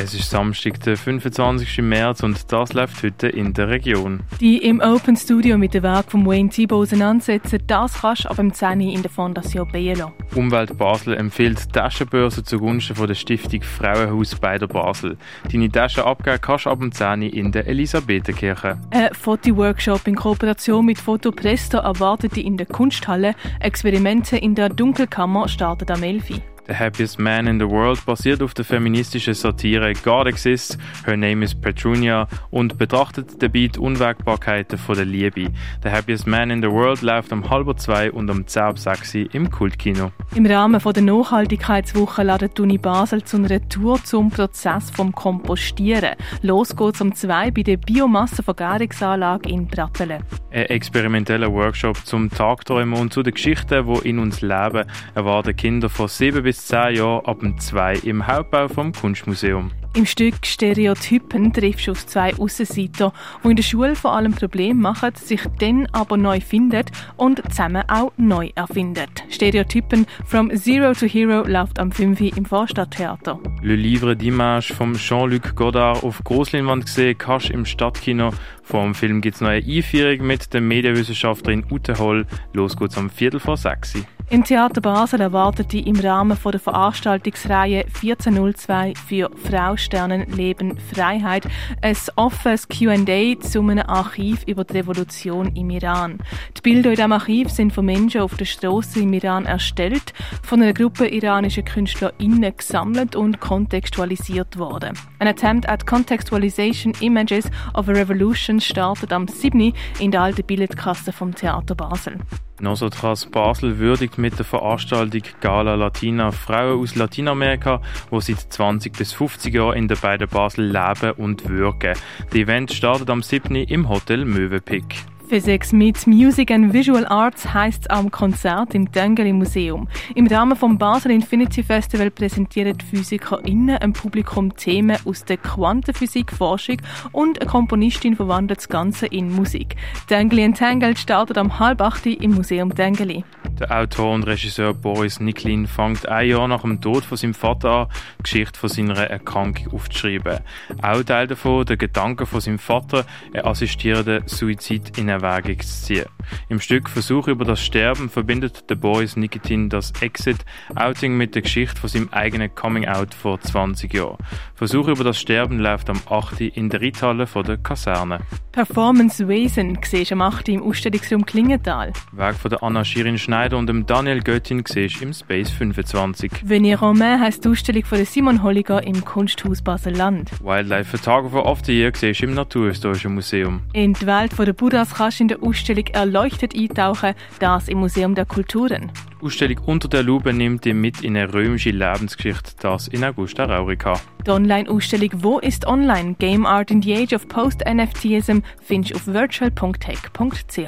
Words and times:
Es 0.00 0.14
ist 0.14 0.30
Samstag, 0.30 0.78
der 0.84 0.96
25. 0.96 1.78
März 1.78 2.22
und 2.22 2.52
das 2.52 2.72
läuft 2.72 3.02
heute 3.02 3.26
in 3.26 3.52
der 3.52 3.66
Region. 3.66 4.20
Die 4.38 4.58
im 4.58 4.80
Open 4.80 5.16
Studio 5.16 5.58
mit 5.58 5.74
dem 5.74 5.82
Werk 5.82 6.12
von 6.12 6.24
Wayne 6.24 6.50
Thibault 6.50 6.86
auseinandersetzen, 6.86 7.58
das 7.66 8.00
kannst 8.00 8.24
du 8.24 8.28
ab 8.28 8.36
dem 8.36 8.54
10 8.54 8.80
in 8.80 9.02
der 9.02 9.10
Fondation 9.10 9.66
Bielo. 9.72 10.12
Umwelt 10.36 10.78
Basel 10.78 11.16
empfiehlt 11.16 11.64
die 11.64 11.72
Taschenbörse 11.72 12.44
zugunsten 12.44 12.94
von 12.94 13.08
der 13.08 13.16
Stiftung 13.16 13.60
Frauenhaus 13.62 14.36
bei 14.36 14.56
der 14.56 14.68
Basel. 14.68 15.16
Deine 15.50 15.68
Taschen 15.68 16.04
abgeben 16.04 16.38
kannst 16.40 16.66
du 16.66 16.70
ab 16.70 16.78
dem 16.78 16.92
10 16.92 17.22
in 17.22 17.50
der 17.50 17.66
Elisabethenkirche. 17.66 18.78
Ein 18.90 19.12
Fotoworkshop 19.14 20.06
in 20.06 20.14
Kooperation 20.14 20.86
mit 20.86 20.98
Foto 20.98 21.32
Presto 21.32 21.78
erwartet 21.78 22.36
dich 22.36 22.44
in 22.44 22.56
der 22.56 22.66
Kunsthalle. 22.66 23.34
Experimente 23.58 24.36
in 24.36 24.54
der 24.54 24.68
Dunkelkammer 24.68 25.48
starten 25.48 25.90
am 25.90 26.04
11. 26.04 26.40
The 26.68 26.74
Happiest 26.74 27.18
Man 27.18 27.46
in 27.46 27.58
the 27.58 27.66
World 27.66 28.04
basiert 28.04 28.42
auf 28.42 28.52
der 28.52 28.62
feministischen 28.62 29.32
Satire 29.32 29.94
God 30.04 30.26
Exists, 30.26 30.76
Her 31.06 31.16
Name 31.16 31.42
is 31.42 31.54
Petrunia 31.54 32.28
und 32.50 32.76
betrachtet 32.76 33.42
dabei 33.42 33.68
die 33.68 33.78
Unwägbarkeiten 33.78 34.78
von 34.78 34.94
der 34.94 35.06
Liebe. 35.06 35.48
The 35.82 35.88
Happiest 35.88 36.26
Man 36.26 36.50
in 36.50 36.60
the 36.60 36.70
World 36.70 37.00
läuft 37.00 37.32
um 37.32 37.48
halb 37.48 37.80
zwei 37.80 38.12
und 38.12 38.28
um 38.28 38.46
10 38.46 38.62
ab 38.62 38.78
6 38.78 39.14
im 39.32 39.50
Kultkino. 39.50 40.12
Im 40.34 40.44
Rahmen 40.44 40.78
der 40.78 41.02
Nachhaltigkeitswoche 41.02 42.22
ladet 42.22 42.58
die 42.58 42.62
Uni 42.62 42.76
Basel 42.76 43.24
zu 43.24 43.38
einer 43.38 43.66
Tour 43.70 44.04
zum 44.04 44.28
Prozess 44.28 44.90
vom 44.90 45.12
Kompostieren. 45.12 46.16
Los 46.42 46.76
geht's 46.76 47.00
um 47.00 47.14
zwei 47.14 47.50
bei 47.50 47.62
der 47.62 47.78
Biomassenvergärungsanlage 47.78 49.48
in 49.48 49.66
Brattelen. 49.66 50.22
Ein 50.50 50.66
experimenteller 50.66 51.50
Workshop 51.50 52.04
zum 52.04 52.28
Tagträumen 52.28 53.00
und 53.00 53.12
zu 53.12 53.22
den 53.22 53.32
Geschichten, 53.32 53.86
die 53.86 54.08
in 54.08 54.18
uns 54.18 54.42
leben, 54.42 54.84
erwarten 55.14 55.56
Kinder 55.56 55.88
von 55.88 56.08
7 56.08 56.42
bis 56.42 56.57
10 56.66 56.96
Jahren 56.96 57.24
ab 57.24 57.40
dem 57.40 57.58
2 57.58 57.94
im 58.04 58.26
Hauptbau 58.26 58.68
vom 58.68 58.92
Kunstmuseum. 58.92 59.70
Im 59.94 60.06
Stück 60.06 60.44
Stereotypen 60.44 61.52
triffst 61.52 61.88
du 61.88 61.92
auf 61.92 62.06
zwei 62.06 62.32
Aussenseiter, 62.36 63.12
die 63.42 63.48
in 63.48 63.56
der 63.56 63.62
Schule 63.62 63.96
vor 63.96 64.12
allem 64.12 64.32
Probleme 64.32 64.80
machen, 64.80 65.14
sich 65.14 65.40
dann 65.58 65.88
aber 65.92 66.16
neu 66.16 66.40
finden 66.40 66.84
und 67.16 67.42
zusammen 67.48 67.82
auch 67.88 68.12
neu 68.16 68.50
erfinden. 68.54 69.06
Stereotypen 69.30 70.06
From 70.24 70.54
Zero 70.54 70.92
to 70.92 71.06
Hero 71.06 71.42
läuft 71.48 71.78
am 71.80 71.90
5. 71.90 72.20
im 72.36 72.44
Vorstadttheater. 72.44 73.40
Le 73.62 73.74
Livre 73.74 74.12
d'Image 74.12 74.72
von 74.72 74.94
Jean-Luc 74.94 75.56
Godard 75.56 76.04
auf 76.04 76.22
Grossleinwand 76.22 76.86
gesehen, 76.86 77.16
kannst 77.16 77.50
im 77.50 77.64
Stadtkino. 77.64 78.30
Vor 78.62 78.84
dem 78.84 78.94
Film 78.94 79.20
gibt 79.20 79.36
es 79.36 79.42
eine 79.42 79.64
Einführung 79.64 80.26
mit 80.26 80.52
der 80.52 80.60
Medienwissenschaftlerin 80.60 81.64
Ute 81.70 81.98
Holl. 81.98 82.26
Los 82.52 82.76
geht's 82.76 82.98
am 82.98 83.10
Viertel 83.10 83.40
vor 83.40 83.56
sechs. 83.56 83.94
Im 84.30 84.44
Theater 84.44 84.82
Basel 84.82 85.22
erwartet 85.22 85.72
die 85.72 85.88
im 85.88 85.98
Rahmen 85.98 86.36
der 86.44 86.60
Veranstaltungsreihe 86.60 87.86
1402 87.86 88.92
für 89.08 89.30
Frau 89.34 89.74
Sternen 89.78 90.30
Leben 90.30 90.78
Freiheit 90.78 91.46
ein 91.80 91.96
offenes 92.16 92.68
Q&A 92.68 93.40
zu 93.40 93.60
einem 93.60 93.86
Archiv 93.86 94.42
über 94.46 94.64
die 94.64 94.74
Revolution 94.74 95.56
im 95.56 95.70
Iran. 95.70 96.18
Die 96.58 96.60
Bilder 96.60 96.90
in 96.90 96.96
diesem 96.96 97.12
Archiv 97.12 97.48
sind 97.48 97.72
von 97.72 97.86
Menschen 97.86 98.20
auf 98.20 98.36
der 98.36 98.44
Straße 98.44 99.00
im 99.00 99.14
Iran 99.14 99.46
erstellt, 99.46 100.12
von 100.42 100.60
einer 100.60 100.74
Gruppe 100.74 101.08
iranischer 101.08 101.62
KünstlerInnen 101.62 102.54
gesammelt 102.54 103.16
und 103.16 103.40
kontextualisiert 103.40 104.58
worden. 104.58 104.92
Ein 105.20 105.26
Attempt 105.26 105.68
at 105.68 105.84
Contextualization 105.84 106.94
Images 107.00 107.50
of 107.74 107.88
a 107.88 107.92
Revolution 107.92 108.60
startet 108.60 109.12
am 109.12 109.26
7. 109.26 109.74
in 109.98 110.12
der 110.12 110.22
alten 110.22 110.44
Bildkasse 110.44 111.12
vom 111.12 111.34
Theater 111.34 111.74
Basel. 111.74 112.18
Nosotras 112.60 113.26
Basel 113.26 113.78
würdigt 113.78 114.16
mit 114.16 114.38
der 114.38 114.44
Veranstaltung 114.44 115.22
Gala 115.40 115.74
Latina 115.74 116.30
Frauen 116.30 116.80
aus 116.80 116.94
Lateinamerika, 116.94 117.80
die 118.12 118.20
seit 118.20 118.52
20 118.52 118.96
bis 118.96 119.12
50 119.12 119.54
Jahren 119.54 119.76
in 119.76 119.88
der 119.88 119.96
beiden 119.96 120.28
Basel 120.28 120.66
leben 120.66 121.12
und 121.16 121.48
wirken. 121.48 121.94
Das 122.30 122.34
Event 122.38 122.72
startet 122.72 123.10
am 123.10 123.22
7. 123.22 123.56
im 123.56 123.88
Hotel 123.88 124.24
Möwepick. 124.24 125.04
Physics 125.28 125.72
mit 125.72 126.06
Music 126.06 126.50
and 126.50 126.72
Visual 126.72 127.04
Arts 127.04 127.52
heisst 127.52 127.82
es 127.82 127.90
am 127.90 128.10
Konzert 128.10 128.74
im 128.74 128.90
Dengeli 128.90 129.34
Museum. 129.34 129.86
Im 130.14 130.26
Rahmen 130.26 130.56
vom 130.56 130.78
Basel 130.78 131.12
Infinity 131.12 131.62
Festival 131.62 132.10
präsentieren 132.10 132.78
PhysikerInnen 132.80 133.76
im 133.76 133.92
Publikum 133.92 134.56
Themen 134.56 134.96
aus 135.04 135.26
der 135.26 135.36
Quantenphysik-Forschung 135.36 136.78
und 137.12 137.42
eine 137.42 137.50
Komponistin 137.50 138.16
verwandelt 138.16 138.60
das 138.60 138.68
Ganze 138.70 139.06
in 139.06 139.30
Musik. 139.30 139.76
Dengeli 140.08 140.44
Entangled 140.44 140.98
startet 140.98 141.36
am 141.36 141.58
halb 141.58 141.82
acht 141.82 142.06
im 142.06 142.34
Museum 142.34 142.74
Dengeli. 142.74 143.22
Der 143.58 143.76
Autor 143.76 144.14
und 144.14 144.22
Regisseur 144.22 144.72
Boris 144.72 145.18
Niklin 145.18 145.66
fängt 145.66 146.08
ein 146.08 146.28
Jahr 146.28 146.46
nach 146.46 146.62
dem 146.62 146.80
Tod 146.80 147.04
von 147.04 147.16
seinem 147.16 147.34
Vater 147.34 147.70
an, 147.70 147.86
die 148.18 148.22
Geschichte 148.22 148.58
von 148.58 148.68
seiner 148.68 148.98
Erkrankung 148.98 149.72
aufzuschreiben. 149.72 150.38
Auch 150.80 151.02
Teil 151.02 151.26
davon 151.26 151.66
der 151.66 151.76
Gedanke 151.76 152.24
von 152.24 152.40
seinem 152.40 152.60
Vater, 152.60 153.04
einen 153.32 153.44
assistierenden 153.44 154.22
Suizid 154.26 154.96
in 154.96 155.08
Erwägung 155.08 155.60
zu 155.60 155.84
ziehen. 155.86 156.06
Im 156.48 156.60
Stück 156.60 156.88
Versuch 156.88 157.26
über 157.26 157.44
das 157.44 157.60
Sterben 157.60 158.10
verbindet 158.10 158.70
der 158.70 158.76
Boris 158.76 159.16
Nikitin 159.16 159.68
das 159.68 159.92
Exit-Outing 160.00 161.16
mit 161.16 161.34
der 161.34 161.42
Geschichte 161.42 161.80
von 161.80 161.88
seinem 161.88 162.10
eigenen 162.10 162.54
Coming-out 162.54 163.14
vor 163.14 163.40
20 163.40 163.92
Jahren. 163.92 164.18
Versuch 164.54 164.86
über 164.86 165.02
das 165.02 165.18
Sterben 165.18 165.58
läuft 165.58 165.90
am 165.90 166.00
8. 166.08 166.42
in 166.42 166.68
der 166.68 166.80
Reithalle 166.80 167.26
von 167.26 167.44
der 167.44 167.56
Kaserne. 167.56 168.20
Performance 168.52 169.26
Wesen 169.26 169.78
siehst 169.82 170.10
du 170.10 170.14
am 170.14 170.22
8. 170.22 170.48
im 170.48 170.62
Ausstellungsraum 170.62 171.24
Klingenthal. 171.24 171.92
Werk 172.12 172.36
von 172.36 172.50
der 172.50 172.62
Anna 172.62 172.84
Shirin 172.84 173.18
Schneider 173.18 173.47
und 173.56 173.66
dem 173.66 173.86
Daniel 173.86 174.22
Göttin 174.22 174.62
siehst 174.66 175.00
im 175.00 175.12
Space 175.12 175.50
25. 175.50 176.30
Venir 176.44 176.78
Romain 176.78 177.20
heisst 177.20 177.44
die 177.44 177.48
Ausstellung 177.48 177.84
von 177.84 177.98
der 177.98 178.06
Simon 178.06 178.42
Holliger 178.42 178.82
im 178.82 179.04
Kunsthaus 179.04 179.62
Basel-Land. 179.62 180.30
Wildlife 180.42 180.96
Photographer 180.96 181.46
of 181.46 181.60
the 181.64 181.72
Year 181.72 181.92
siehst 181.94 182.22
im 182.22 182.34
Naturhistorischen 182.34 183.14
Museum. 183.14 183.60
In 183.72 183.94
die 183.94 184.06
Welt 184.06 184.38
der 184.38 184.52
Buddhas 184.52 184.94
kannst 184.94 185.20
du 185.20 185.24
in 185.24 185.28
der 185.28 185.42
Ausstellung 185.42 185.86
erleuchtet 185.88 186.54
eintauchen, 186.54 187.14
das 187.38 187.68
im 187.68 187.78
Museum 187.78 188.14
der 188.14 188.26
Kulturen. 188.26 188.90
Die 189.20 189.26
Ausstellung 189.26 189.58
Unter 189.66 189.88
der 189.88 190.04
Lupe 190.04 190.32
nimmt 190.32 190.64
dich 190.64 190.74
mit 190.74 191.02
in 191.02 191.16
eine 191.16 191.32
römische 191.32 191.70
Lebensgeschichte, 191.70 192.52
das 192.60 192.86
in 192.88 193.02
Augusta 193.02 193.46
Raurica. 193.46 194.00
Die 194.24 194.30
Online-Ausstellung 194.30 195.10
Wo 195.16 195.38
ist 195.40 195.66
online? 195.66 196.14
Game 196.18 196.46
Art 196.46 196.70
in 196.70 196.80
the 196.82 196.94
Age 196.94 197.14
of 197.14 197.28
Post-NFTism 197.28 198.38
findest 198.62 198.94
du 198.94 198.96
auf 198.96 199.06
virtual.tech.ch. 199.06 200.58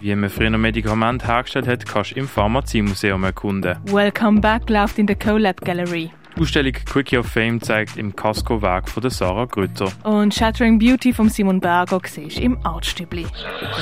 Wie 0.00 0.14
man 0.16 0.30
früher 0.30 0.50
Medikamente 0.58 1.26
hergestellt 1.26 1.68
hat, 1.68 1.86
kannst 1.86 2.12
du 2.12 2.16
im 2.16 2.26
Pharmaziemuseum 2.26 3.22
erkunden. 3.22 3.76
Welcome 3.86 4.40
Back 4.40 4.68
läuft 4.68 4.98
in 4.98 5.06
der 5.06 5.16
CoLab 5.16 5.60
Gallery. 5.60 6.10
Die 6.40 6.44
Ausstellung 6.44 6.72
Quickie 6.72 7.18
of 7.18 7.26
Fame 7.26 7.60
zeigt 7.60 7.98
im 7.98 8.16
Casco 8.16 8.62
Werk 8.62 8.88
von 8.88 9.02
der 9.02 9.10
Sarah 9.10 9.44
Grütter. 9.44 9.92
Und 10.04 10.32
Shattering 10.34 10.78
Beauty 10.78 11.12
von 11.12 11.28
Simon 11.28 11.60
Berger 11.60 12.00
siehst 12.06 12.38
du 12.38 12.42
im 12.42 12.56
Artstübli. 12.64 13.26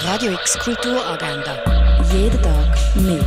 Radio 0.05 0.33
X 0.33 0.59
Kulturagenda. 0.59 2.03
Jeden 2.13 2.43
Tag 2.43 2.77
mehr. 2.97 3.25